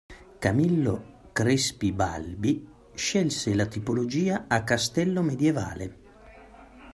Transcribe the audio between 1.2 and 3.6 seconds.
Crespi Balbi scelse